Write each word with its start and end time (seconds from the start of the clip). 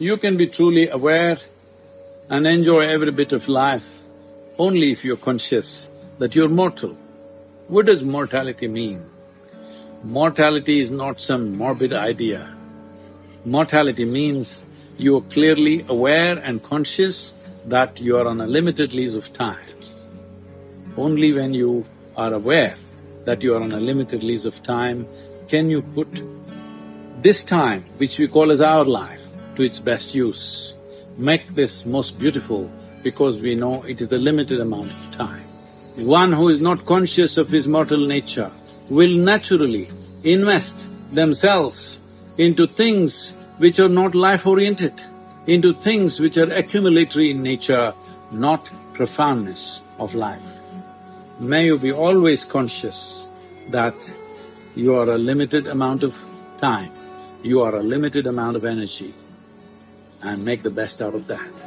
You 0.00 0.16
can 0.16 0.36
be 0.36 0.48
truly 0.48 0.88
aware 0.88 1.38
and 2.28 2.48
enjoy 2.48 2.80
every 2.80 3.12
bit 3.12 3.30
of 3.30 3.46
life 3.46 3.86
only 4.58 4.90
if 4.90 5.04
you're 5.04 5.16
conscious 5.16 5.88
that 6.18 6.34
you're 6.34 6.48
mortal. 6.48 6.94
What 7.68 7.86
does 7.86 8.02
mortality 8.02 8.66
mean? 8.66 9.00
Mortality 10.02 10.80
is 10.80 10.90
not 10.90 11.20
some 11.20 11.56
morbid 11.56 11.92
idea. 11.92 12.52
Mortality 13.44 14.04
means 14.04 14.66
you 14.98 15.18
are 15.18 15.22
clearly 15.22 15.84
aware 15.88 16.38
and 16.38 16.60
conscious 16.60 17.32
that 17.66 18.00
you 18.00 18.18
are 18.18 18.26
on 18.26 18.40
a 18.40 18.48
limited 18.48 18.92
lease 18.94 19.14
of 19.14 19.32
time. 19.32 19.58
Only 20.96 21.32
when 21.32 21.54
you 21.54 21.86
are 22.16 22.32
aware 22.32 22.76
that 23.26 23.42
you 23.42 23.54
are 23.54 23.62
on 23.62 23.70
a 23.70 23.80
limited 23.80 24.24
lease 24.24 24.44
of 24.44 24.60
time 24.64 25.06
can 25.46 25.70
you 25.70 25.82
put 25.82 26.08
this 27.22 27.44
time, 27.44 27.82
which 27.98 28.18
we 28.18 28.26
call 28.26 28.50
as 28.50 28.60
our 28.60 28.84
life, 28.84 29.23
to 29.56 29.62
its 29.62 29.78
best 29.78 30.14
use. 30.14 30.74
Make 31.16 31.48
this 31.48 31.86
most 31.86 32.18
beautiful 32.18 32.70
because 33.02 33.40
we 33.40 33.54
know 33.54 33.82
it 33.84 34.00
is 34.00 34.12
a 34.12 34.18
limited 34.18 34.60
amount 34.60 34.90
of 34.90 35.14
time. 35.14 35.42
One 36.06 36.32
who 36.32 36.48
is 36.48 36.60
not 36.60 36.84
conscious 36.86 37.36
of 37.36 37.48
his 37.48 37.68
mortal 37.68 38.06
nature 38.06 38.50
will 38.90 39.16
naturally 39.16 39.86
invest 40.24 41.14
themselves 41.14 42.00
into 42.38 42.66
things 42.66 43.32
which 43.58 43.78
are 43.78 43.88
not 43.88 44.14
life-oriented, 44.14 45.04
into 45.46 45.72
things 45.72 46.18
which 46.18 46.36
are 46.36 46.52
accumulatory 46.52 47.30
in 47.30 47.42
nature, 47.42 47.94
not 48.32 48.70
profoundness 48.94 49.82
of 49.98 50.14
life. 50.14 50.42
May 51.38 51.66
you 51.66 51.78
be 51.78 51.92
always 51.92 52.44
conscious 52.44 53.28
that 53.70 53.94
you 54.74 54.94
are 54.96 55.10
a 55.10 55.18
limited 55.18 55.68
amount 55.68 56.02
of 56.02 56.16
time, 56.58 56.90
you 57.42 57.60
are 57.60 57.76
a 57.76 57.82
limited 57.82 58.26
amount 58.26 58.56
of 58.56 58.64
energy 58.64 59.14
and 60.24 60.44
make 60.44 60.62
the 60.62 60.70
best 60.70 61.02
out 61.02 61.14
of 61.14 61.26
that. 61.26 61.63